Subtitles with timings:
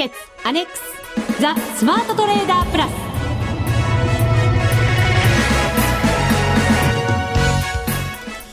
[0.00, 2.90] 決アネックスザ・スマートトレーダープラス。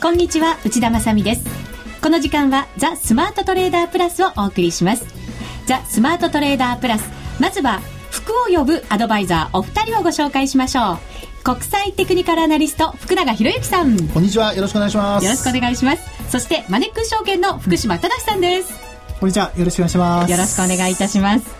[0.02, 1.46] こんにちは内田まさです。
[2.02, 5.06] この時間はザ・スマートトレーダープラスをお送りします。
[5.64, 7.10] ザ・スマートトレーダープラス
[7.40, 10.98] まずは服を呼ぶアドバイザーお二人をご紹介しましょ
[11.40, 11.44] う。
[11.44, 13.96] 国際テクニカルアナリスト福永博之さん。
[14.08, 15.24] こんにちはよろしくお願いします。
[15.24, 16.02] よろしくお願いします。
[16.28, 18.87] そしてマネックス証券の福島正さんです
[19.20, 20.30] こんにちはよろしくお願いします。
[20.30, 21.50] よろしくお願いいたします。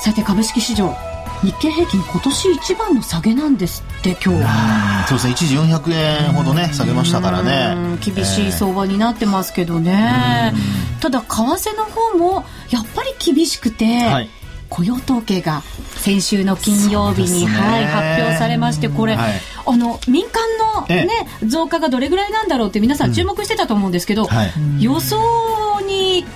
[0.00, 0.96] さて株式市場
[1.42, 5.06] 日経平均今年一番の下げなんですって今日。
[5.06, 5.32] そうですね。
[5.32, 7.98] 一時400円ほどね下げましたからね。
[8.00, 10.54] 厳しい相場になってますけどね、
[11.00, 14.30] ただ為替の方もやっぱり厳しくて、はい。
[14.70, 15.62] 雇用統計が
[15.96, 19.32] 先週の金曜日に、ね、はい、発表されましてこれ、はい、
[19.66, 21.08] あの民間の、ね、
[21.46, 26.26] 増加がどれぐらいなんだろうって皆さん注目してたと思うんですけど、うんはい、予想に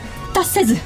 [0.43, 0.77] 達せず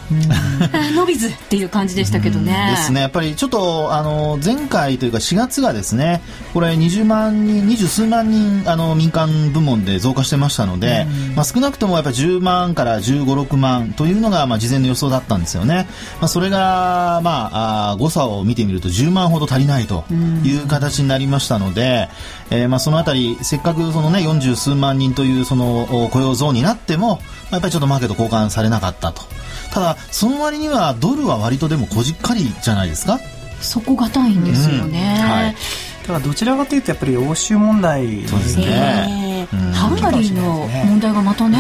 [0.95, 2.75] 伸びずっていう感じでしたけどね。
[2.77, 15.89] ですねやっぱりちょっとあの前回というか4月がですねこれ20万人二十数万人あの民間部門で増加してましたので、まあ、少なくともやっぱり10万から15、6万というのがまあ事前の予想だったんですよね。
[16.20, 20.05] まあ、それが、まあ、あ誤差を見てみると10万ほど足りないと
[20.45, 22.09] いう形になりましたので、
[22.51, 27.20] えー、まあそのあたりせっかくそのね40数万人というその雇用増になっても
[27.51, 29.23] やっぱりちょっとマーケット交換されなかったと。
[29.72, 33.19] ただその割にはドルは割とでもこじっかりじゃないですか？
[33.61, 35.30] 底堅いんですよね、うん。
[35.30, 35.55] はい、
[36.02, 39.26] だからどちらかというとやっぱり欧州問題ですね
[39.72, 41.58] ハンガリーの問題がまたね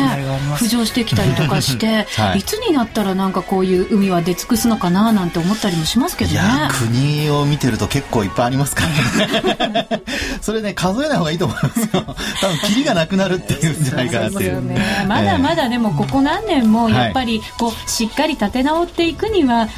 [0.56, 6.40] 浮上してきたりとかして、 はい、いつになったらなんかこういう海は出尽くすのかななんて思ったりもしますけどね。
[6.78, 8.84] 国を見てると結構いっぱいありますか
[9.58, 9.88] らね。
[10.40, 11.86] それね数えない方がいいと思いますよ。
[11.96, 19.68] 多分キリがなくなるっていうんじゃないかなっていう、ね、まだまだでもここ何年もやっぱりこうしっかり立て直っていくには、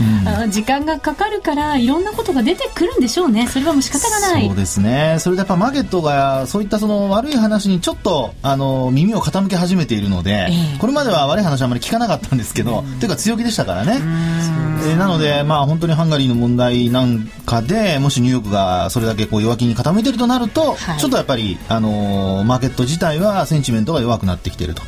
[0.42, 3.47] うん、時間がかかるからいろんなことが出てくるんでしょうね。
[3.47, 4.47] それはもう仕方がない。
[4.47, 5.16] そうですね。
[5.18, 13.98] それでやっぱマーケットがそういったその悪い話にちょっとあの耳を傾け始めているので、えー、これまでは悪い話はあまり聞かなかったんですけど、というか強気でしたからね。
[14.81, 24.82] えー、なので、まあ、本当にハンガリーの問題なんかでもしニューヨークがそれだけこう弱気に傾いているとなると、はい、ちょっとやっぱり、あのー、マーケット自体はセンチメントが弱くなってきていると、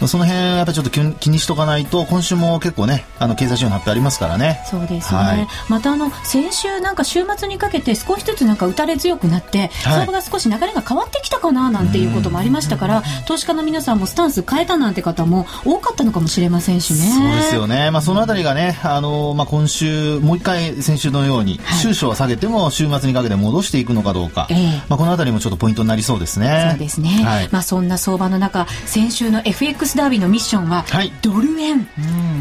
[0.00, 4.62] うん、その辺やっぱりちょっと気にしとかないと今週も結構ねあの経済指標の発表ありますからね。
[4.66, 16.98] そうですね、はい、またあの先週なんか週末にかけて少しずつなんか打たれ強くなって、相場が少し流れが変わってきたかななんていうこともありましたから、投資家の皆さんもスタンス変えたなんて方も多かったのかもしれませんしね。
[16.98, 26.68] そうですよね、まあ、そのあたりがねあのまあ、今週、もう一回先週のように、収支を下げても週末にかけて戻していくのかどうか、えー、まあ、このあたりもちょっとポイントになりそうですね。
[26.70, 30.84] そうですね、はい、まあ、そんな相場の中先週の FX ダービーのミッションは、
[31.22, 31.86] ドル円、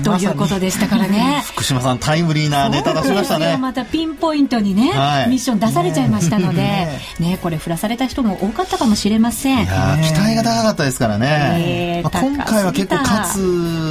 [0.04, 3.58] ということでしたからね、福島さんタイムリーなネタ出しましたね。
[3.58, 7.00] またピンポイントにね、はい、ミッション出されちゃいましたので、 ね。
[7.20, 9.64] ね、これ振らされた人も多かったかもしれません。
[9.64, 13.28] いや期待が高かったですからね、まあ、今回は結構勝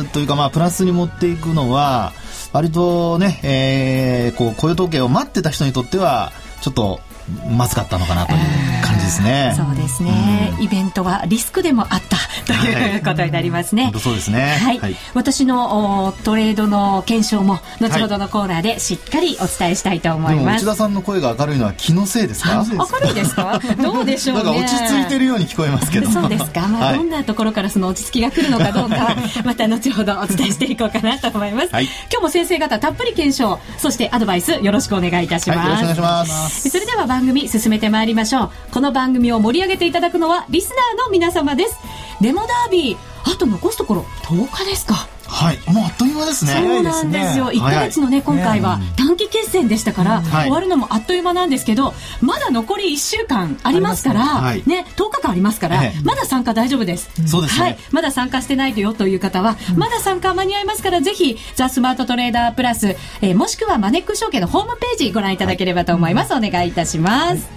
[0.04, 2.12] つというか、まあ、プラスに持っていくのは
[2.52, 7.00] 割とね、えー、こう雇用統計を待ってた人にとってはちょっと
[7.50, 8.38] まずかったのかなという
[8.84, 9.54] 感じですね。
[9.56, 12.16] そうですね、うん、イベントはリスクでもあった
[12.46, 13.84] ということになりますね。
[13.84, 14.58] はい、そうですね。
[14.62, 14.78] はい。
[14.78, 20.64] はい、私のトレードの検証も後ほどのコーナーでしっかりお伝えしたいと思います。
[20.64, 22.64] 内田さんの声が明るいのは気のせいですか？
[22.68, 23.60] 明るいですか？
[23.80, 24.60] どうでしょうね。
[24.60, 26.10] 落ち着いてるように聞こえますけど。
[26.10, 26.68] そうですか。
[26.68, 31.68] まあ、どんなところからその落ち着きが来るのかどうか また後ほどお伝えしていこうかなと思います。
[31.72, 35.58] はい、今日も先生方たっぷり検証そしてアドバイスよろしくお願いいたします。
[35.58, 36.70] はい、よろしくお願いします。
[36.70, 38.50] それでは番番組進めてまいりましょう。
[38.72, 41.78] この番組を盛り上げていただくのはリスナーの皆様です。
[42.20, 43.32] デモダービー。
[43.32, 45.06] あと残すところ10日ですか。
[45.32, 46.52] はい、もうあっという間ですね。
[46.52, 47.46] そうなんですよ。
[47.46, 57.10] 1か月のね、今回は短期決戦でしたから、終わるのもあっという間なんですけど、まだ残り1週間ありますから、ね、10日間ありますから、まだ参加大丈夫です。
[57.26, 66.34] そうですはい、まだ参加してないよという方は、まだ参加間に合いますから、ぜひ、ザ・スマートトレーダープラス、えもしくはマネック証券のホームページご覧いただければと思います。
[66.34, 67.48] お願いいたします。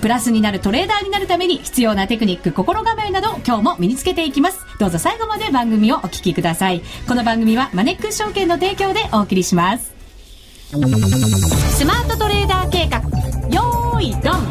[0.00, 4.60] プラスになるトレーダーになるために必要なテクニック、心構えなど、今日も身につけていきます。
[4.78, 6.82] どうぞ最後まで番組をお聞きください。
[7.16, 9.94] この番組はマネックス証券の提供でお送りします。
[10.68, 10.76] ス
[11.86, 12.98] マートトレーダー計画、
[13.48, 14.46] よーいドン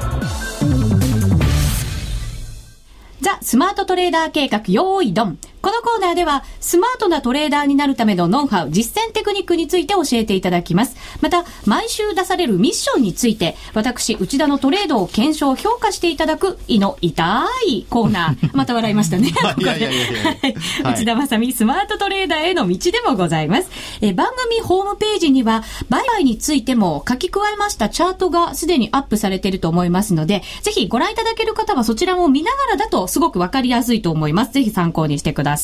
[3.22, 5.38] ザ・スマートトレーダー計画、よーいドン。
[5.66, 10.96] このコーナーでは、スマートなトレーダーになるためのノウハウ、実践テクニックについて教えていただきます。
[11.22, 18.50] また、毎週出されるミッションについて、私、内田のトレードを検証、評価していただく、胃の痛いコーナー。
[18.54, 19.34] また笑いましたね。
[19.58, 23.70] いやいやいやいやはい内田まさみ、スマートトレーダーへの道でもございます。
[24.02, 34.52] えー番組ホームページには、売買についても書き加えましたチャートがすでにアップされていると思いますので、ぜひご覧いただける方はそちらも見ながらだとすごくわかりやすいと思います。
[34.52, 35.55] ぜひ参考にしてください。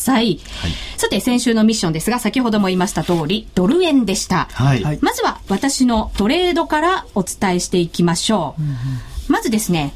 [0.97, 4.47] さて、先週のミッションですが、先ほども言いました通り、ドル円でした。
[4.51, 4.83] はい。
[4.83, 8.55] はいまずは私のトレードからお伝えしていきましょ
[9.27, 9.31] う。
[9.31, 9.93] まずですね、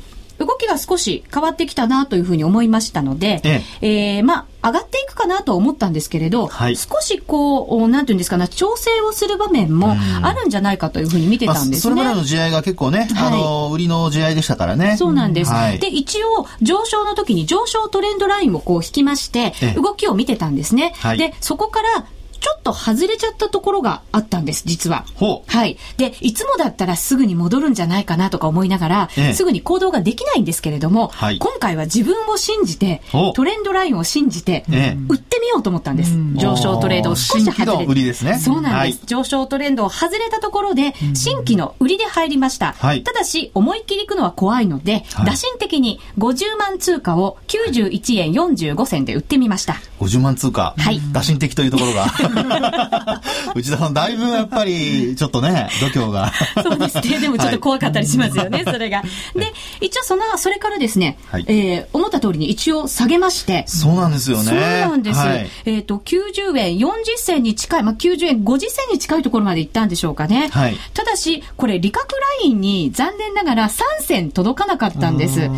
[0.56, 11.81] 動きが少し変わってきたなというふうに思いましたので、ええーまあ、上がっていくかなと思ったんですけれど、はい少しこう、おなんていうんですかね、調整をする場面もあるんじゃないかというふうに見てまあたんですね。
[11.81, 14.96] それまでの試合が結構ね、あの、売りの試合でしたからね。
[14.98, 15.52] そうなんです。
[15.52, 20.94] はいで、一応、上昇の時に上昇トレンドラインをこう引きましてえ、え動きを見てたんですね。
[20.98, 22.06] はいで、そこから、
[22.39, 25.05] ちょっと外れちゃったところがあったんです、実は。
[25.47, 25.77] はい。
[25.97, 36.11] で、いつもだったらすぐに戻るんじゃないかなとか思いながら、ええすぐに行動ができないんですけれども、はい今回は自分を信じてお、トレンドラインを信じて、ええ売ってみようと思ったんです。
[36.35, 38.99] 上昇トレードを少し新規の外れ売りですねそうなんです。
[38.99, 42.73] はい上昇トレンドを外れたところで、新規の売りで入りました。
[42.77, 49.75] はいただし、思いっきり行くのは怖いので、はい打診的に50万通貨を91円45銭で売ってみました。
[49.99, 50.73] 50万通貨。
[50.77, 52.05] はい打診的というところが。
[53.55, 56.31] 内田さん、だいぶやっぱり、ちょっとね、度胸が。
[56.61, 57.19] そうですね。
[57.19, 59.01] でもちょっと怖かったりしますよね、それが。
[59.35, 64.43] で、一応その、それからですね、はいえー思った通りに一応下げまして、そうなんですよね。
[64.43, 65.19] そうなんです。
[65.19, 70.49] はいえっ、と、90円40銭に近い、まあ、90円50銭に近いところまで行ったんでしょうかね。
[70.51, 75.49] はいただし、これ、利確ラインに残念ながら3銭届かなかったんです。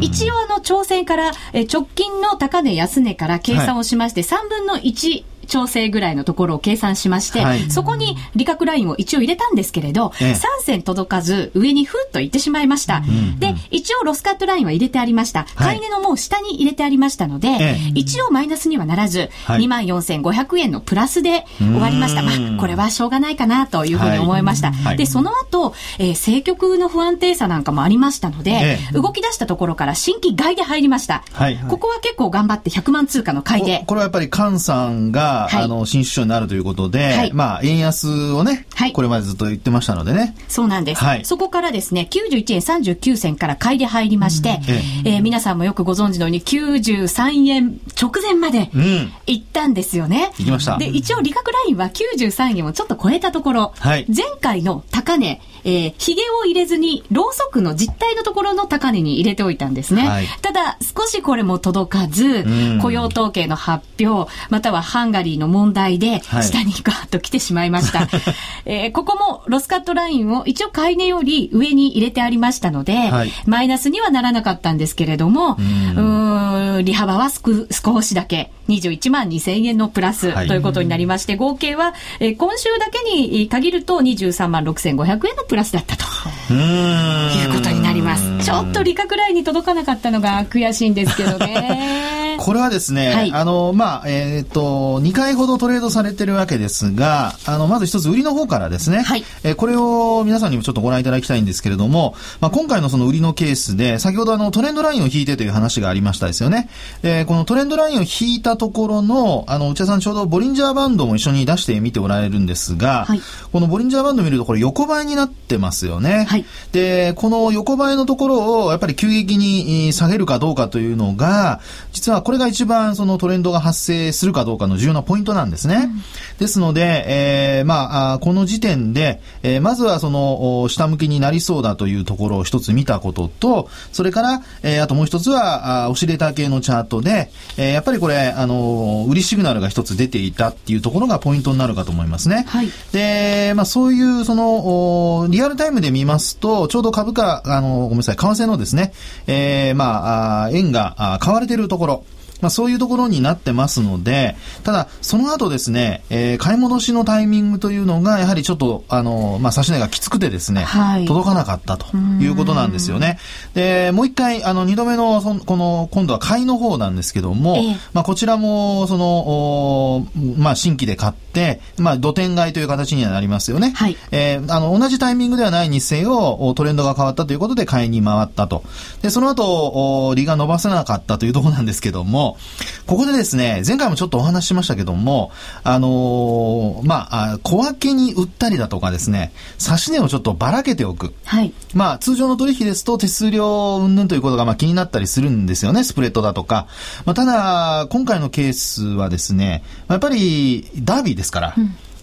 [0.00, 13.02] 一応あの調整から、えー直近の高値安値から計算をしまして、3分の1調整ぐらいのところを計算しまして、はいそこに利確ラインを一応入れたんですけれど、ええ3銭届かず上にふっと行ってしまいました。
[13.38, 15.40] で、一応ロスカットラインは入れてありました。
[15.54, 22.22] はい買い値のもう下に入れてありましたので、ええ一応マイナスにはならず、はい24,500円のプラスで終わりました。
[22.22, 24.72] まうんあ、これはしょうがないかなというふうに思いました。
[24.72, 31.24] はいで、その後、えー政局の不安定さなんかもありましたので、ええ動き出したところから新規買いで入りました。
[31.32, 33.86] はいここは結構頑張って100万通貨の買いでこ。
[33.86, 40.34] これはやっぱり菅さんが、はいあの、新首相になるということで、はいまあ、円安をね、はいこれまでずっと言ってましたのでね。
[40.48, 41.02] そうなんです。
[41.02, 44.60] はいそこからですね、91円39銭から買いで入りまして、
[45.04, 49.12] ええー皆さんもよくご存知のように93円直前までうん。
[49.26, 50.30] 行ったんですよね。
[50.38, 60.08] 行きましたで、一応利確ラインは93円をちょっと超えたところ、はい前回の高値、えー、髭を入れずに、ろうそくの実体のところの高値に入れておいたんですね。
[60.08, 68.08] はいただ、少しこれも届かずん、雇用統計の発表、またはハンガリーの問題で、はい下にガーッと来てしまいました。
[68.66, 86.04] えーここもロスカットラインを一応買い値より上に入れてありましたので、はいマイナスにはならなかったんですけれども、うーん利幅は少少しだけ、21万2000円のプラスはいということになりまして、合計は、えー今週だけに限ると23万6500円のプラスだったと。
[86.50, 87.42] うーん。
[87.42, 88.44] いうことになります。
[88.44, 92.11] ちょっと利確ラインに届かなかったのが悔しいんですけどね。
[92.42, 93.32] これはですね、はい。
[93.32, 99.24] あの、まあ、えっ、と、2回ほどトレードされてるわけですが、あの、まず一つ売りの方からですね、はい。
[99.44, 106.68] えーこれを皆さんにもちょっとご覧いただきたいんですけれども、まあ、今回のその売りのケースで、先ほどあの、トレンドラインを引いてという話がありましたですよね。
[107.02, 113.20] で、このトレンドラインを引いたところの、あの、内田さんちょうどボリンジャーバンドも一緒に出してみておられるんですが、はい。
[113.52, 116.26] このボリンジャーバンド見るとこれ横ばいになってますよね。
[116.28, 116.44] はい。
[116.72, 121.60] で、この横ばいのところをやっぱり急激にえー下げるかどうかというのが、
[121.92, 125.90] 実はこれが一番そのトレンドが発生するかどうかの重要なポイントなんですね。
[126.38, 142.44] ですので、えーまあこの時点で、えーまずはその、お下向きになりそうだというところを一つ見たことと、それから、えーあともう一つは、あーオシレーター系のチャートで、えーやっぱりこれ、あのー売りシグナルが一つ出ていたっていうところがポイントになるかと思いますね。
[142.48, 148.92] はいで、まあそういう、その、おリアルタイムで見ますと、ちょうど株価、あの、ごめんなさい、為替のですね、
[149.26, 152.04] えーまあ、円が買われているところ、
[152.42, 163.18] まあそういうところになってますので、ただ、その後ですね、えー買い戻しのタイミングというのが、やはりちょっと、あの、まあ、差し値がきつくてですね、はい届かなかったということなんですよね。
[163.54, 170.06] で、もう一回、あの、二度目の、そのこの、今度は買いの方なんですけども、ええまあ、こちらも、その、お
[170.36, 173.72] まあ、新規で買って、まあ、土点買いという形にはなりますよね。
[173.74, 178.64] はいえーあの、同じタイミングではないにせよ、おトレンドが変わったということで買いに回ったと。
[179.02, 182.38] で、その後、お利が伸ばせなかったというところなんですけども、も、
[182.86, 185.30] ここでですね、前回もちょっとお話ししましたけども、
[185.62, 191.14] あのーまあ、あ小分けに売ったりだとかですね、差し値をちょっとばらけておく。
[191.24, 191.52] はい。
[191.74, 196.68] ままあ、通常の取引ですと手数料云々ということがまあ気になったりするんですよね、スプレッドだとか。
[197.04, 201.54] まあ、ただ、今回のケースはですね、やっぱりダービーですから、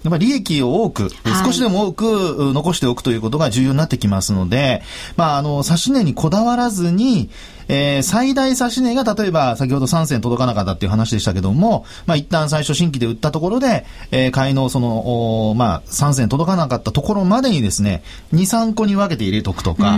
[0.03, 1.11] やっぱり利益を多く、はい
[1.45, 4.81] 少しでも多くう残しておくということが重要になってきますので、
[5.15, 7.29] まあ、あの、差し値にこだわらずに、
[7.69, 18.03] えー最大差し値が例えば先ほど3銭届かなかったっていう話でしたけども、まあ一旦最初新規で売ったところで、えー買いのその、おまあ3銭届かなかったところまでにですね、
[18.33, 19.97] 2、3個に分けて入れとくとか。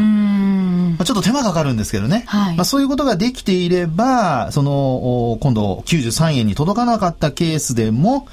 [0.92, 2.24] まあ、ちょっと手間かかるんですけどね。
[2.28, 8.28] はいまあ、そういうことができていれば、その、お今度93円に届かなかったケースでも、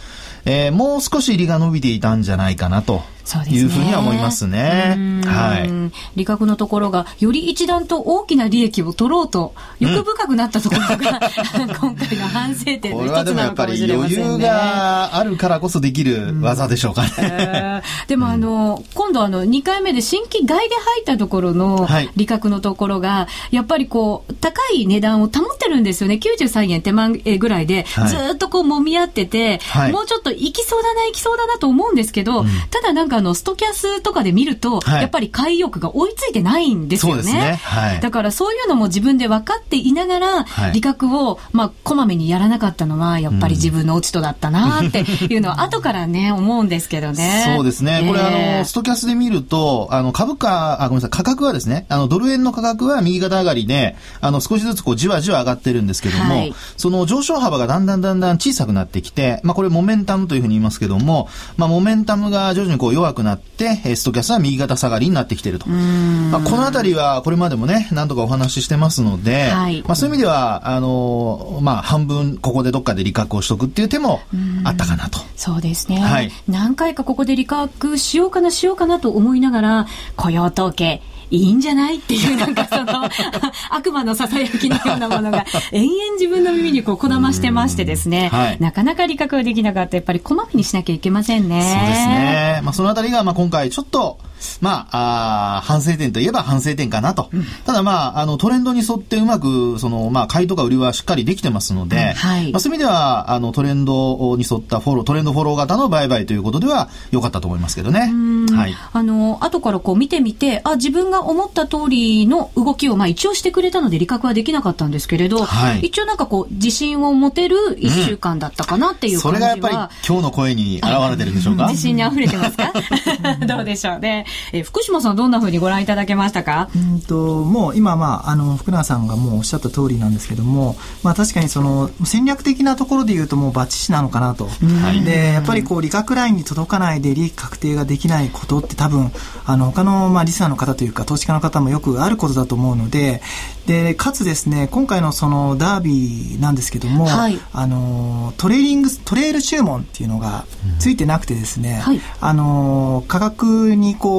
[0.51, 3.03] えーもう少し利が伸びていたんじゃないかなと。
[3.51, 4.95] いうふうには思いますね。
[4.97, 5.71] うんはい。
[6.17, 10.97] 利確のところが、より一段と大きな利益を取ろうと、欲深くなったところが、
[11.81, 14.33] 今回の反省点の一つなのかもでもやっぱり余しれませんね。
[14.33, 17.11] 裕があるからこそできる技でしょうかね。
[17.19, 26.19] えーでもあの、今度あの、2回目で新規買いで入ったところのはい利確のところが、やっぱりこう、高い値段を保ってるんですよね。
[26.23, 35.03] 93円手間ぐらいで、はいずーっとこう揉み合ってて、はいもうちょっと行きそうだな、行きそうだなと思うんですけど、ただなんかあの、ストキャスとかで見ると、はい。
[35.03, 37.23] やっぱり買い欲が追いついてないんですよね。
[37.23, 37.61] そうですね。
[37.63, 38.01] はい。
[38.01, 40.73] だからそういうのも自分で分かっていながら、はい。
[40.73, 47.55] 利確を、まあ、こまめにやらなかったのは、やっぱり自分の落ち度だったなっていうのは、 後からね、思うんですけどね。
[47.57, 48.05] そうですね。
[48.07, 56.55] これ、ええあの、ストキャスで見ると、あの、株価、あ、ごめんなさい、価格はですね、あの、ドル円の価格は右肩上がりで、あの、少しずつこう、じわじわ上がってるんですけども、はい。
[56.77, 65.69] その上昇幅がだんだんだんだん小さくなってきて、まあ、これ、モメンタムというふうに言いますけども、まあ、モメンタムが徐々にこう、弱くなって、えーストキャスは右肩下がりになってきてると。
[65.69, 69.83] まあ、このあたりは、これまでもね、何度かお話ししてますので、はい。
[69.83, 74.21] まあ、そういう意味では、あの、まあ、半分、ここでどっかで利確をしとくっていう手も
[74.65, 75.19] あったかなと。
[75.37, 76.31] そうですね、はい。
[76.49, 79.87] 何回かここで利確しようかなしようかなと思いながら
[80.17, 81.97] 雇用統計いいんじゃない？
[81.97, 83.09] っていうなんかその
[83.71, 91.61] 悪魔のささやきのようなものが延々自分の耳にこうこだましてましてですね、はいなかなか利確ができなかったやっぱりこまめにしなきゃいけませんね。
[91.63, 92.61] そうですね。
[92.65, 94.19] まあ、そのあたりが、まあ、今回ちょっと、
[94.61, 97.31] まあ、あー反省点といえば反省点かなと。
[97.67, 102.53] ただ、まあ、あの、トレンドに沿ってうまく、その、まあ、買いとか売りはしっかりできてますので、はい。
[102.53, 108.11] まあ、そういう意味では、あの、トレンドに沿ったフォロー、トレンドフォロー型の売買ということでは良かったと思いますけどね。
[108.55, 108.75] はい。
[108.93, 115.81] あの、後からこう見てみて、あ、自分が思った通りの動きを、まあ一応してくれたので、利確はできなかったんですけれど、はい。
[115.87, 121.69] 一応なんかこう、自信を持てる一週間だったかなっていうそ感じは、れがやっぱり今日の声に現れてるんでしょうか？
[121.69, 122.73] 自信に溢れてますか？
[123.47, 124.27] どうでしょうね。
[124.53, 126.69] えー福島さんどんな風にご覧いただけましたか？
[126.75, 135.03] うんともう今、まあ、あの福永さんがもうおっしゃった通りなんですけども、まあ、確かにその戦略的なところで言うともうバッチシなのかなと、はい。
[135.05, 139.11] でやっぱりこう利確ラインに届かないで利益確定ができないことって多分
[139.47, 143.23] あの他のまあリスナーの方というか投資家の方もよくあることだと思うので
[143.67, 147.39] でかつですね今回のそのダービーなんですけども、はい。
[147.53, 150.45] あのトレーリングトレール注文っていうのが
[150.79, 152.01] ついてなくてですね、はい。
[152.21, 154.18] あの価格にこう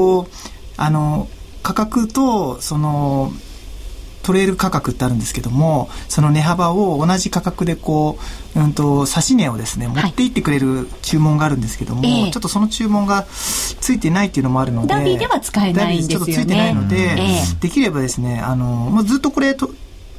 [0.77, 1.27] あの
[1.63, 3.31] 価格とその
[4.23, 8.19] トレール価格ってあるんですけどもその値幅を同じ価格でこ
[8.55, 19.71] う、うん、と差し値をですね持っていってくれる注文があるんですけども、ええちょっとその注文がついてないっていうのもあるのでダービーでは使えないんですよねちょっとついてないので、ええできればですねあのもうずっとこれと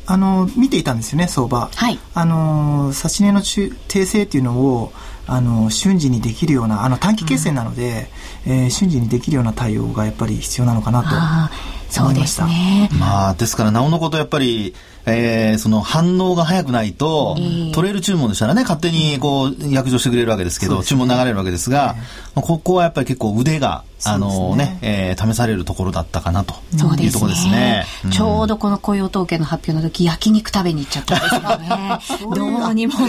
[0.07, 1.71] あの見ていたんですよね相場。
[1.73, 1.99] はい。
[2.15, 4.93] あの差し値の中訂正っていうのを
[5.33, 8.11] あの瞬時にできるようなあの短期決戦なので、
[8.47, 11.51] えー瞬時にできるような対応がやっぱり必要なのかなとああ、
[11.89, 12.89] そうですね。
[12.99, 14.75] まあ、ですから、なおのことやっぱり、
[15.07, 21.97] えーその反応が早くないと、ええトレール注文でしたらね、勝手にこう、約定してくれるわけですけど、注文流れるわけですが、
[22.35, 27.85] まあここはやっぱり結構腕が、あのそうですね、えー試されるところだったかなというところですね。
[28.05, 31.99] うんちょうどこの雇用統計の発表の時、焼肉食べに行っちゃったんですよね。
[32.37, 33.05] どうにもこ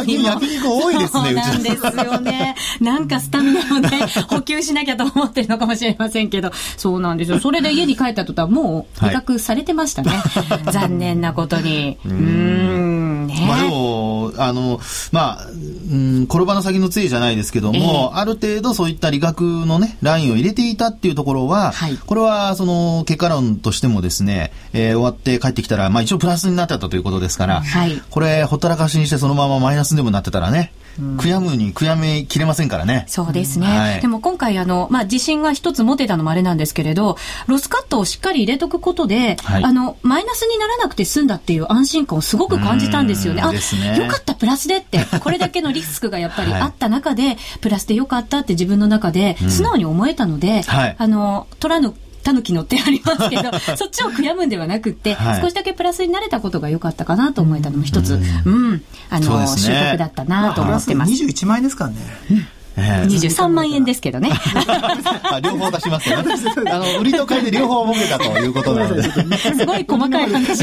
[0.00, 0.24] うにも。
[0.24, 2.54] 焼肉多いですねそうなんですよね。
[2.80, 3.90] なんかスタミナをね、
[4.28, 7.40] 補給しなきゃと思ってるのかもしれませんけど、そうなんですよ。
[7.40, 10.10] それで家に帰った途端、もう、はい比較されてましたね。
[10.70, 11.98] 残念なことに。
[12.04, 13.46] うーん、ね。
[13.46, 14.80] まあでも、あの、
[15.12, 21.96] まあ、うん、転ばの先の杖じゃないですけども、ある程度そういった理学のね、ラインを入れていたっていうところは、はい。
[21.96, 28.02] これはその結果論としてもですね、えー終わって帰ってきたら、まあ一応プラスになってたということですから、はい。
[28.10, 33.04] これほったらかしにしてそのままマイナスでもなってたらね、悔やむに悔やみきれませんからね。
[33.08, 33.66] そうですね。
[33.66, 43.42] はいでも今回あの、まあ、自信が一つ持てたのもあれなんですけれど、ロスカットをしっかり入れとくことで、はいあの、マイナスにならなくて済んだっていう安心感をすごく感じたんですよね。
[43.42, 43.58] うんあ、ね
[43.98, 45.00] よかった、プラスでって。
[45.20, 51.94] これだけのリスクがやっぱり はいあった中で、プラスでよかったって自分の中で素直に思えたので、はいあの、取らぬ、
[52.26, 55.40] タヌキのってありますけど、 そっちを悔やむんではなくって、はい。
[55.40, 59.76] 少しだけプラスになれたことが良かったかなと思えたのも一つ、うん、あの、そうですね。
[59.76, 61.12] 収穫だったなと思ってます。
[61.12, 61.96] 21万円ですからね。
[62.32, 64.30] ええ23万円ですけどね。
[65.24, 66.34] あ両方出しますよね。
[66.70, 69.02] あの、売りと買いで両方儲けたということなので。
[69.02, 70.58] すごい細かい話をし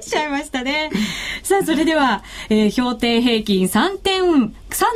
[0.00, 0.90] ちゃいましたね。
[1.42, 4.52] さあ、それでは、えー評定平均3点、3.5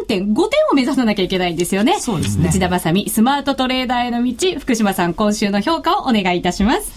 [0.09, 0.23] 点
[0.71, 1.97] を目指さなきゃいけないんですよね。
[1.99, 6.93] そうですね内田まさみ、スマートトレーダーへの道、福島さん、今週の評価をお願いいたします。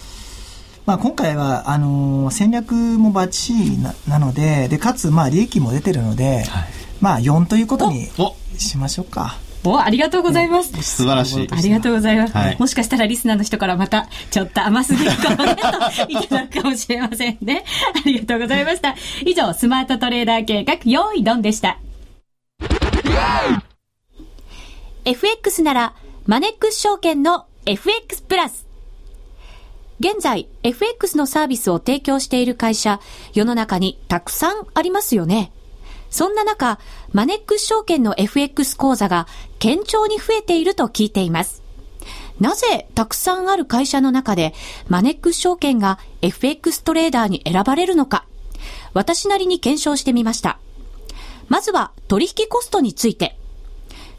[0.84, 6.44] まあ、今回は、あのー戦略もバッチリななので、で、かつ、まあ、利益も出てるので、
[7.00, 9.38] まあ、4ということにおしましょうか。
[9.64, 10.70] お、ありがとうございます。
[10.82, 11.48] 素晴らしい。
[11.50, 15.62] ありがとうございます、はいもしかしたらリスナーの人からまた、ちょっと甘すぎるかもね、と
[16.08, 17.64] いただくかもしれませんね。
[17.94, 18.94] ありがとうございました。
[19.24, 21.78] 以上、スマートトレーダー計画、用意ドンでした。
[25.04, 25.94] FX なら、
[26.26, 28.66] マネックス証券の FX プラス。
[29.98, 33.00] 現在、FX のサービスを提供している会社、
[33.32, 35.52] 世の中にたくさんありますよね。
[36.16, 36.78] そんな中、
[37.12, 39.26] マネックス証券の FX 講座が
[39.58, 41.62] 堅調に増えていると聞いています。
[42.40, 44.54] なぜたくさんある会社の中で
[44.88, 48.24] マネックス証券が FX トレーダーに選ばれるのか、
[48.94, 50.58] 私なりに検証してみました。
[51.48, 53.36] まずは取引コストについて。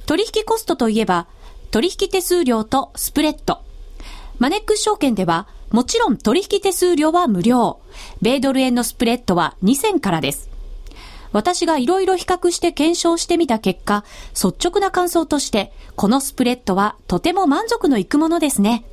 [0.06, 1.26] 取引コストといえば、
[1.72, 3.64] 取引手数料とスプレッド。
[4.38, 7.80] マネックス証券では、もちろん取引手数料は無料。
[8.22, 10.57] 米ドル円のスプレッドは2000からです。
[11.32, 14.04] 私がいろいろ比較して検証してみた結果、
[14.34, 18.86] 率直な感想として、このスプレッドはとても満足のいくものですね。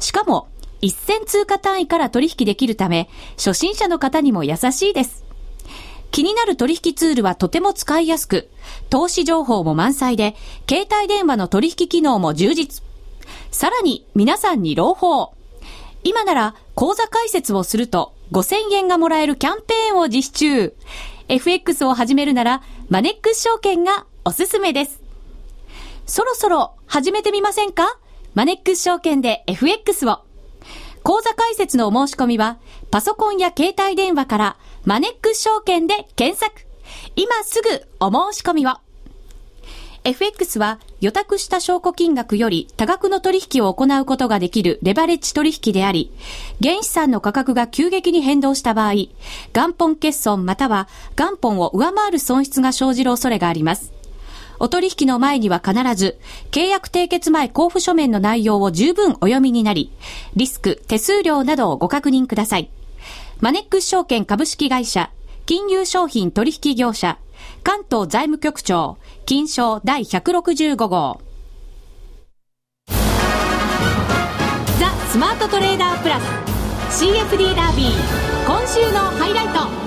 [0.00, 0.48] しかも、
[0.80, 5.24] 一銭通貨単位から取引できるため、初心者の方にも優しいです。
[6.10, 8.48] 気になる取引ツールはとても使いやすく、
[8.90, 10.36] 投資情報も満載で、
[10.68, 12.84] 携帯電話の取引機能も充実。
[13.50, 15.32] さらに、皆さんに朗報。
[16.04, 20.74] 今なら、口座開設をすると、5000円がもらえるキャンペーンを実施中。
[21.28, 25.02] FX を始めるなら、マネックス証券がおすすめです。
[26.06, 27.98] そろそろ始めてみませんか？
[28.34, 30.20] マネックス証券で FX を。
[31.02, 32.58] 口座開設のお申し込みは、
[32.90, 36.66] パソコンや携帯電話からマネックス証券で検索。
[37.16, 37.68] 今すぐ
[38.00, 38.74] お申し込みを。
[40.06, 46.12] FX は予託した証拠金額より多額の取引を行うことができるレバレッジ取引であり、
[46.62, 48.92] 原資産の価格が急激に変動した場合、
[49.54, 53.94] 元本欠損または元本を上回る損失が生じる恐れがあります。
[54.60, 56.18] お取引の前には必ず、
[56.50, 59.90] 契約締結前交付書面の内容を十分お読みになり、
[60.36, 62.68] リスク、手数料などをご確認ください。
[63.40, 65.10] マネックス証券株式会社、
[65.46, 67.18] 金融商品取引業者、
[67.62, 71.20] 関東財務局長、金賞第165号。
[74.78, 76.54] ザ・スマートトレーダープラス
[77.04, 79.84] CFD ダービー今週のハイライト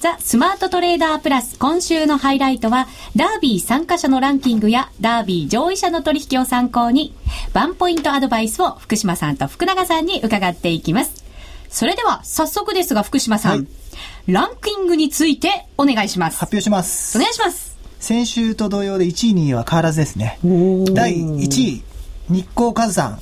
[0.00, 7.14] ザ・スマートトレーダープラス今週のハイライトはダービー参加者のランキングやダービー上位者の取引を参考に
[7.52, 11.17] ワンポイントアドバイスを福島さんと福永さんに伺っていきます。
[11.70, 13.66] それでは早速ですが福島さん、はい
[14.28, 16.38] ランキングについてお願いします。
[16.38, 17.20] 発表しますお。
[17.20, 17.76] 願いします。
[17.98, 20.38] 先週と同様で1位、2位は変わらずですね。
[20.92, 21.82] 第1位、
[22.28, 23.20] 日光和さん、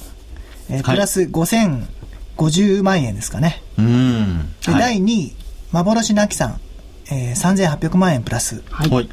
[0.69, 3.63] えープラス5050万円ですかね。
[3.79, 4.49] うん。
[4.67, 5.37] ではい第2位、
[5.71, 6.61] 幻なきさん、
[7.11, 8.63] えー3800万円プラス。
[8.69, 9.09] はい。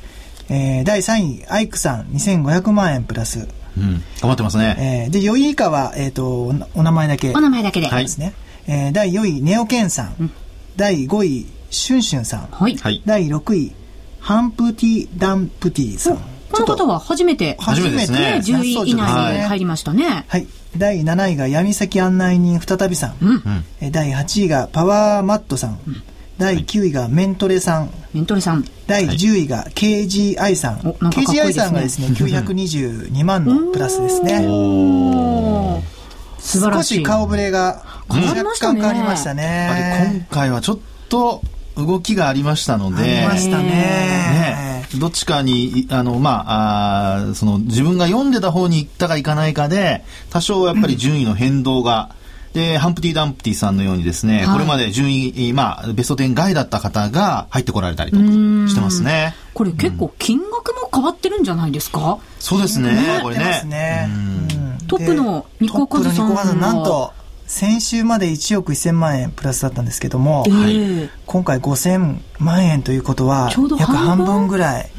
[0.50, 3.48] えー第3位、アイクさん、2500万円プラス。
[3.78, 4.04] うん。
[4.20, 5.06] 頑張ってますね。
[5.06, 7.88] えーで、4位以下は、えっ、とおな、お名前だけお名前だけで。
[7.88, 8.34] はいですね。
[8.68, 10.32] えー第4位、ネオケンさん。
[10.76, 12.48] 第5位、シュンシュンさん。
[12.52, 12.78] はい。
[12.78, 13.02] はい。
[13.06, 13.72] 第6位、
[14.20, 16.18] ハンプティ・ダンプティさん。
[16.52, 20.26] この方は初めて、初めてねね、10位以内はいに入りましたね。
[20.28, 20.48] はい。
[20.78, 23.16] 第7位が闇先案内人再びさん。
[23.22, 23.66] うん。
[23.82, 25.80] えー第8位がパワーマットさん。
[26.38, 27.90] 第9位がメントレさん。
[28.14, 28.66] メントレさん。
[28.88, 30.80] 第10位が KGI さん。
[30.82, 34.46] おなんかかっこい KGI さんがですね、922万のプラスですね。
[34.48, 35.82] おー
[36.40, 36.96] 素晴らしい。
[36.96, 40.26] 少し顔ぶれが若干変わりましたね。
[40.30, 41.42] 今回はちょっと
[41.76, 43.64] 動きがありましたので、ありましたね。
[43.64, 44.86] ね。
[45.00, 52.16] どっちかに、あの、まあ、あーその自分が読んでた方に行ったか行かないかで、多少やっぱり順位の変動が。
[52.54, 54.54] で、ハンプティ・ダンプティさんのようにですね、はい。
[54.54, 59.34] これまで順位、まあ、ベスト10外だった方が入ってこられたりとかしてますね。
[59.56, 63.64] これ結構金額も変わってるんじゃないですか、そうですね、これね。
[63.66, 64.08] ね。
[64.08, 64.88] うん。
[64.88, 67.12] トップのニコカズさんなんと、
[67.54, 71.10] 先週まで1億1000万円プラスだったんですけども、ええ。
[71.28, 74.48] 今回5000万円ということはちょうど、約半分？
[74.48, 74.90] ぐらい。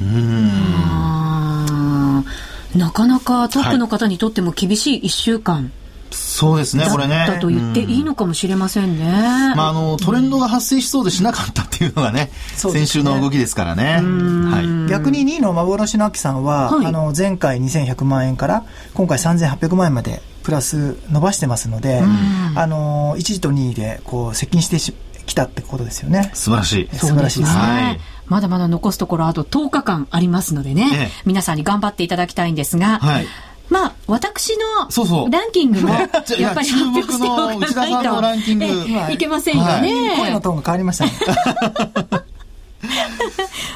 [2.78, 5.72] なかなかトップの方にとっても厳しい1週間
[6.12, 7.24] そうですね、だこれね。
[7.24, 9.04] ったと言っていいのかもしれませんね。
[9.56, 12.86] まあ、あの、トレンドが発生しそうでしなかったっていうのがね、そうですね。
[12.86, 13.94] 先週の動きですからね。
[13.94, 14.90] はい。
[14.90, 16.86] 逆に2位の幻の秋さんは、はい。
[16.86, 18.64] あの前回2100万円から
[18.94, 22.02] 今回3800万円までプラス伸ばしてますので、
[22.54, 24.94] あの1位と2位でこう接近してし
[25.26, 26.30] きたってことですよね。
[26.34, 26.96] 素晴らしい。
[26.96, 27.58] 素晴らしいですね。
[27.58, 33.26] はいまだまだ残すところあと10日間ありますのでね、ええ皆さんに頑張っていただきたいんですが、はい
[33.68, 34.56] まあ、私
[34.88, 37.46] そうそうのランキングも、 やっぱり発表しておか
[38.20, 40.16] ないと、ええいけませんよはいね。
[40.16, 41.12] 声のトーンが変わりましたね。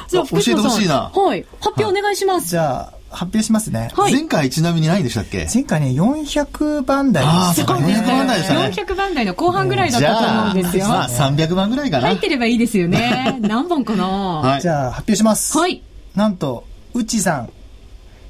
[0.07, 1.45] じゃあ教えてほしいな福島さんはい。
[1.59, 2.49] 発表お願いします。
[2.49, 3.89] じゃあ発表しますね。
[3.95, 5.47] はい前回ちなみに何でしたっけ？
[5.53, 10.87] 前回ね400番台あーですそうか400番台でしたね400番台の後半ぐらいだっじたと思うんですよ。
[10.87, 12.07] まあ300番ぐらいかな。
[12.07, 13.37] 入ってればいいですよね。
[13.41, 14.05] 何本かな？
[14.07, 15.57] はいじゃあ発表します。
[15.57, 15.81] はい。
[16.15, 17.49] なんとうっちーさん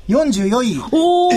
[0.10, 1.34] 44位おー、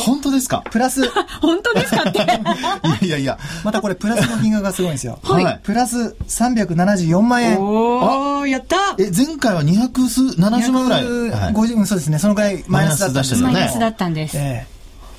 [0.00, 0.62] 本当ですか？
[0.70, 1.08] プラス
[1.40, 2.18] 本当ですかって。
[3.06, 3.38] いやいやいや。
[3.64, 5.18] またこれプラスの金額がすごいんですよ。
[5.22, 7.60] はいプラス374万円。
[7.60, 11.04] おー、やったえ、前回は270万ぐらい。
[11.04, 12.18] はい250うんそうですね。
[12.18, 14.36] そのぐらいマイナスだったんですけどマイナマイナスだったんです。
[14.38, 14.66] え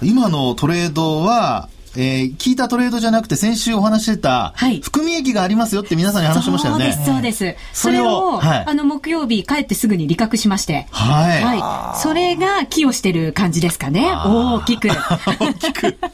[0.02, 6.94] 今のトレードは、えー聞いたトレードじゃなくて先週お話ししてた、はい含み益がありますよって皆さんに話しましたよね。
[6.94, 7.56] そうです、そうです。
[7.74, 10.88] そそれをはいあの、木曜日帰ってすぐに理覚しまして。
[10.92, 11.42] はい。
[11.42, 12.00] はい。
[12.00, 14.12] それが寄与してる感じですかね。
[14.14, 14.90] 大きく。
[14.90, 15.98] 大きく。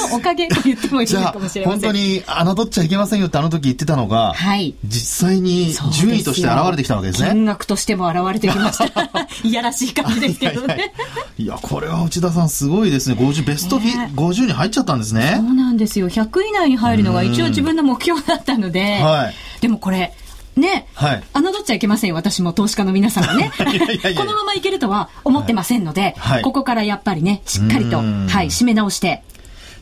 [0.00, 1.80] そのおかげと言ってもいいかもしれ、ません。
[1.80, 4.74] 本当に侮っちゃいけませんよってあの時言ってたのが、はい。
[4.84, 7.30] 実際に順位として現れてきたわけですね。
[7.30, 9.28] 金額としても現れてきました。
[9.44, 10.92] いやらしい感じですけどいやいやね。
[11.38, 13.16] いや、これは内田さんすごいですね。
[13.16, 15.42] 50、ベストフィ、ね50に入っちゃったんですねそ。
[15.42, 16.08] うなんですよ。
[16.08, 20.14] 100位以内に入るのが一応自分の目標だったので、はいでもこれ、
[20.56, 22.16] ね、はい侮っちゃいけませんよ。
[22.16, 23.52] 私も投資家の皆さんはね。
[23.60, 29.22] いやいやいやいやこのままいけるとは思ってませんので、はいここからやっぱりね、しっかりと、うんはい、締め直して、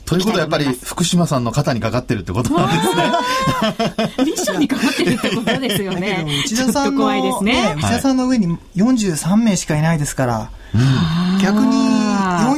[0.09, 3.13] ということはやっぱり福島さんの肩にかかってるってことなんですね。
[4.25, 6.25] ミッションにかかってるってことですよね。
[6.47, 7.75] 内田さんの、ね。
[7.77, 10.51] 内田さんの上に43名しかいないですから、
[11.43, 11.77] 逆に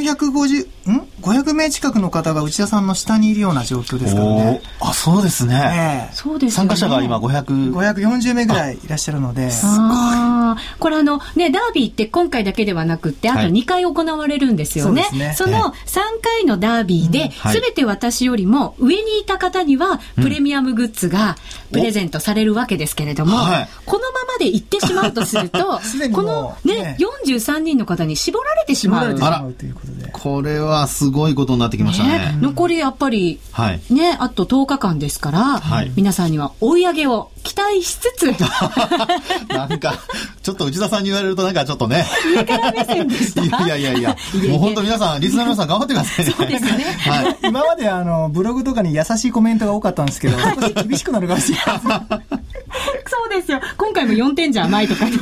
[0.07, 1.07] 450、ん？
[1.21, 4.61] ?500 名近くの方が内田さんの下にいるような状況ですからおね。
[4.79, 6.09] ーあ、そうですね。
[6.09, 6.67] ええそうですよね。
[6.67, 7.73] 参加者が今500。
[7.73, 15.03] 540名ぐらいいらっしゃるので、ああ、これあのね、ダービーって今回だけではなくって、あとはい2回行われるんですよね。
[15.03, 21.35] そうですねその3回のダービーで、はいすべて私よりも上にいた方には、プレミアムグッズが
[21.71, 25.79] プレゼントされるわけですけれども、はいこのままで行ってしまうとすると
[26.13, 29.37] このねね、43人の方に絞られてしまう絞られて。
[29.37, 30.09] しまうということで。
[30.11, 32.37] これはすごいことになってきましたねね。
[32.41, 33.81] 残りやっぱり、はい。
[33.93, 38.25] ね、あと10日間ですから、はい皆さんには追い上げを期待しつつ、
[39.49, 39.95] なんか、
[40.41, 42.05] ちょっと内田さんに言われるとなんかちょっとね。
[42.35, 43.43] 上から目線でした。
[43.43, 46.31] いやいやいやいや、いやいやもう本当皆さん、リスナーの皆さん頑張ってくださいね。
[46.31, 47.37] そうですね はい。
[47.43, 52.40] 今まであの、ブログとかに優しいコメントが多かったんですけど、 少し厳しくなるかもしれない。
[53.07, 53.59] そうですよ。
[53.77, 55.17] 今回も4点じゃ甘いとかね。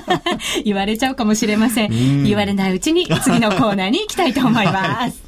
[0.64, 2.24] 言われちゃうかもしれません。
[2.24, 5.22] 言われないうちに次のコーナーに行きたいと思います。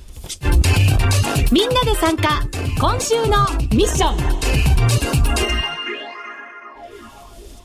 [1.51, 2.43] みんなで参加。
[2.81, 4.45] 今週のミッション。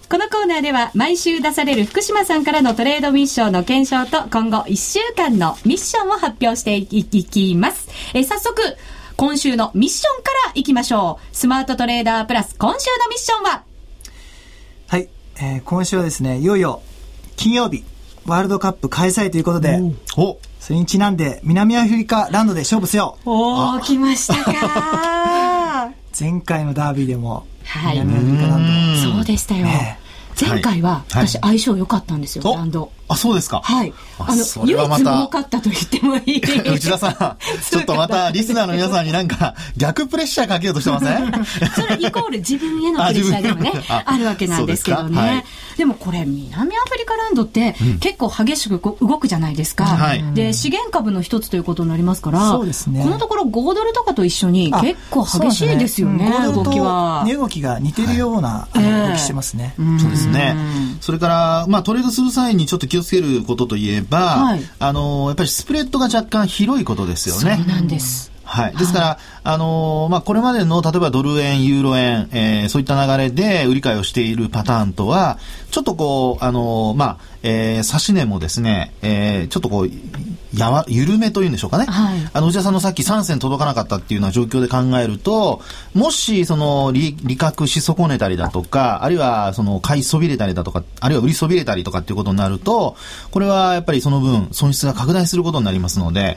[0.10, 7.88] このコーナーでは毎週出される福島さんからのトレードミッションの検証と今後1週間のミッションを発表していきます。
[8.16, 8.60] えー早速、
[9.18, 11.36] 今週のミッションからいきましょう。
[11.36, 13.69] スマートトレーダープラス今週のミッションははい、
[15.42, 16.82] えー今週はですね、いよいよ
[17.38, 17.86] 金曜日、
[18.26, 19.80] ワールドカップ開催ということで、
[20.18, 23.18] お、それにちなんで南アフリカランドで勝負せよ。
[23.26, 25.92] おー、来ましたか。
[26.20, 28.00] 前回のダービーでもはい。
[28.02, 29.14] 南アフリカランド。
[29.18, 29.66] そうでしたよ。
[29.66, 29.98] ね
[30.40, 32.92] 前回は、はい私相性良かったんですよ、おランド。
[33.08, 33.62] あ、そうですか。
[33.64, 33.94] はい。
[34.20, 36.40] ああの、唯一儲かったと言ってもいい。
[36.70, 37.14] 内田さん、
[37.70, 41.32] ちょっとまたリスナーの皆さんになんか逆プレッシャーかけようとしてません？
[41.76, 45.46] それイコール 自分へのプレッシャーでもねああるわけなんですけどそうではいね。
[45.78, 50.24] でもこれ、南アフリカランドって結構激しくこう動くじゃないですかはい。
[50.34, 57.24] で、資源株の一つということになりますから、ねこのところ5ドルとかと一緒にあ結構激しいですよね、そう動きは。
[57.26, 58.82] 値動きが似てるような、動
[59.16, 59.74] きしてますね。
[60.00, 60.56] そうですね。
[61.02, 67.58] それから、まあ、トレードする際にちょっと気をつけることといえば、はいあの、やっぱりスプレッドが若干広いことですよね。
[67.58, 68.32] そうなんです。
[68.44, 68.76] はい。
[68.76, 75.38] ですから、あのーまあ、これまでの、例えばドル円、ユーロ円、えーそういった流れで売り買いをしているパターンとは、
[75.70, 79.90] ちょっとこう、あのーまあ、えー、指値もですね、えーちょっとこう、
[80.54, 81.86] やわ、緩めというんでしょうかね。
[81.86, 82.30] はい。
[82.34, 85.62] あの、内田さんのさっき3銭届かなかったっていうような状況で考えると、
[85.94, 92.96] もし、その、利、利確し損ねたりだとか、あるいは、その、買いそびれたりだとか、あるいは売りそびれたりとかっていうことになると、
[93.32, 96.36] これはやっぱりその分、損失が拡大することになりますので、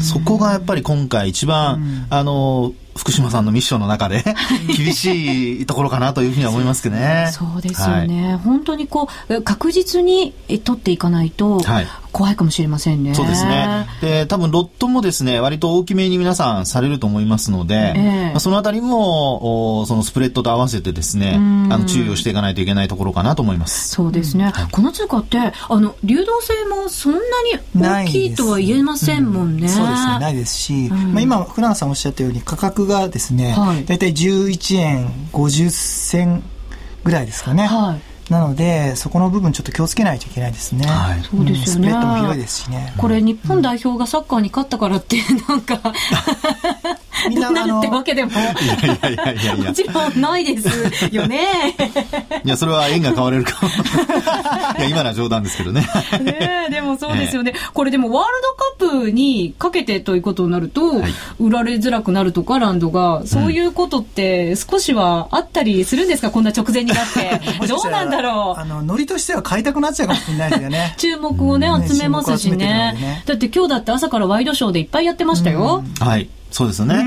[0.00, 4.24] そこがやっぱり今回一番、あの、福島さんのミッションの中で
[4.76, 7.30] 厳しいところかなというふうには思いますけどね。
[7.32, 13.14] そうですよね、本当にこう確実にえ取っていかないとはい怖いかもしれませんね。
[13.14, 13.86] そうですね。
[14.00, 23.90] で、多分ロットもですね、割と大きめに皆さんされると思いますので、ええまあそのあたりも、おそのスプレッドと合わせてですね、んあの注意をしていかないといけないところかなと思います。
[23.90, 29.68] そうですね、この通貨ってあの流動性もそんなに大きいとは言えませんもんね。
[29.68, 33.84] そうですね、ないですし、んまあ、今、福永さんおっしゃったように、価格がですね、はい。
[33.84, 36.42] だいたい11円50銭
[37.04, 37.66] ぐらいですかね。
[37.66, 38.32] はい。
[38.32, 40.86] なので、そこの部分ちょっと気をつけないといけないですね。
[40.86, 41.22] はい。
[41.22, 41.62] そうですよね。
[41.62, 42.94] んスプレッドも広いですしね。
[42.96, 45.16] これ日本代表がサッカーに勝ったからって
[45.48, 45.80] なんか
[47.28, 48.56] みんなってわけでもいやい
[49.02, 49.72] やいやいやも。
[49.72, 51.74] ちろんないですよね。
[52.44, 53.68] いや、それは円が買われるかも。
[54.78, 55.86] いや、今のは冗談ですけどね。
[56.22, 58.32] ねえでもそうですよね、これでもワール
[58.78, 66.30] ドカップにかけてということになると、はい売られづらくなるとかランドがそういうことって少しはあったりするんですか？
[66.30, 70.94] こんな直前になって どうなんだろうあの、ノリとしては買いたくなっちゃうかもしれないですよね。
[70.98, 76.28] 注目をね、うん集めますしねのでねだって今日だって朝からワイドショーでいっぱいやってましたよ、はい。
[76.50, 77.02] そうですよね。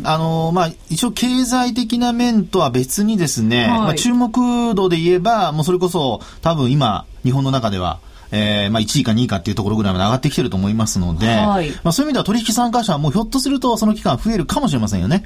[0.04, 3.68] あの、まあ、一応経済的な面とは別にですね、はい。
[3.68, 8.00] まあ、注目度で言えば、もうそれこそ多分今、日本の中では、
[8.32, 11.70] えー、まあ1位か2位かっていうところぐらいまで上がってきてると思いますので、はい。
[11.82, 15.24] まあそういう意味では取引参加者はもうひょっとするとその期間増えるかもしれませんよね。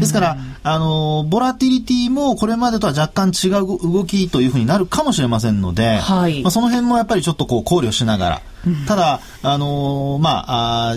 [0.00, 3.52] ですから、あの、ボラティリティもこれまでとは若干違う
[3.92, 6.42] 動きというふうになるかもしれませんので、はい。
[6.42, 8.42] まあその辺もやっぱりちょっとこう考慮しながら、
[8.86, 10.96] ただ、あのーまあ、あ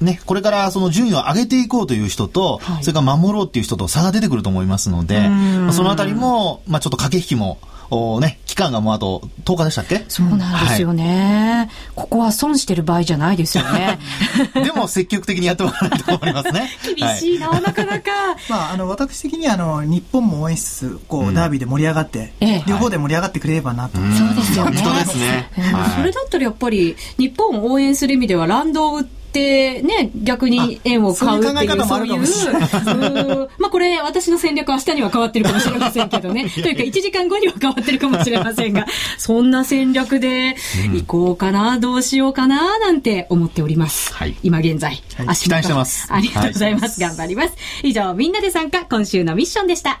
[0.00, 2.84] ね、これからその順位を上げていこうという人と、はい。
[2.84, 7.58] それから守ろうっていう人と差が出てくると思いますので、まあ、そのあたりも、まあちょっと駆け引きも、
[7.92, 10.04] おね、期間がもうあと10日でしたっけ？
[10.08, 13.98] そうなんですよね、ここは損してる場合じゃないですよね。
[14.54, 16.70] でも積極的にやってもらわないと思いますね。
[16.96, 18.10] 厳しいな、なかなか。
[18.48, 22.64] まあ、あの、私的には、あの、日本も応援しつつ、こう、ダービーで盛り上がって、ええ。
[22.66, 23.98] 両方で盛り上がってくれればなと。
[24.00, 24.80] うんそうですよね。
[24.82, 25.50] 本当ですね。
[25.96, 36.48] それだったらやっぱり日本を応援する意味ではランドを売ってね逆に円を買うっていうあそういうまあこれ私の戦略は明日には変わってるかもしれませんけどね。
[36.50, 38.86] というか1時間後には変わってるかもしれませんが
[39.18, 40.56] そんな戦略で
[40.92, 44.36] 行こうかなどうしようかななんて思っております、はい。
[44.42, 45.36] 今現在、はい。
[45.36, 46.06] 期待してます。
[46.10, 47.54] ありがとうございます、頑張ります。
[47.82, 50.00] 以上みんなで参加今週のミッションでした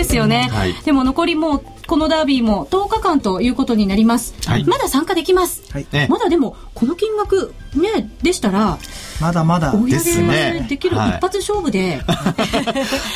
[0.00, 0.74] ですよね、はい。
[0.84, 4.64] でも残りもうこのダービーも10日間ということになります、はい。
[4.64, 5.86] まだ参加できます、はい。
[5.92, 6.06] ね。
[6.08, 8.78] まだでもこの金額ねでしたら
[9.20, 9.74] まだまだ。
[9.74, 11.10] 追いです上げねできる一はい。
[11.20, 12.00] 発勝負で、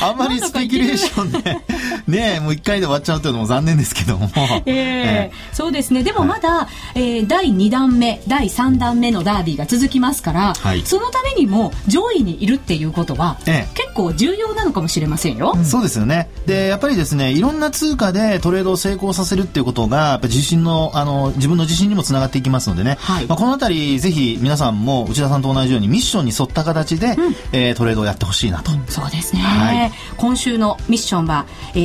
[0.03, 1.59] あんまりスペキュレーションで、
[2.07, 4.29] ね、もう一回で終わっちゃうというのも残念ですけども。
[4.66, 6.03] ええそうですね。
[6.03, 10.83] でもまだ、えー第2弾目第3弾目のダービーが続きますから、はい。
[10.85, 13.75] そのためにも上位にいるっていうことは、ええ。
[13.75, 16.28] 結構重要なのかもしれませんよ、そうですよね。
[16.46, 22.96] で、やっぱりですね、いろんな通貨でトレードを成功させるっていうことが、やっぱり自信の、あの、自分の自信にもつながっていきますのでね。
[23.00, 23.26] はい。
[23.26, 27.16] まあ、このあたり、ぜひ皆さんも内田さんと同じようにミッションに沿った形で、
[27.52, 28.70] えートレードをやってほしいなと。
[28.88, 29.92] そうですね、はい。
[30.16, 31.78] 今週のミッションは、え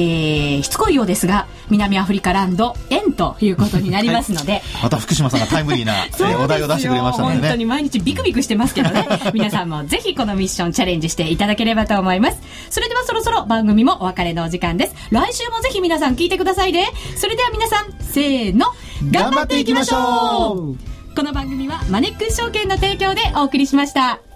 [0.59, 5.93] ー、しつこいようですが南アフリカランド円ということになりますので、また福島さんがタイムリーな、
[6.29, 7.65] えお題を出してくれましたので本当にね。
[7.65, 9.07] 毎日ビクビクしてますけどね。
[9.33, 12.41] 皆さんもぜひこのミッションチャレンジしていただければと思います。
[12.69, 14.95] それではそろそろ番組もお別れのお時間です。
[15.12, 16.88] 来週もぜひ皆さん聞いてくださいね。
[17.17, 18.67] それでは皆さんせーの。
[19.12, 20.99] 頑張っていきましょう。
[21.15, 24.28] この番組はマネックス証券の提供でお送りしました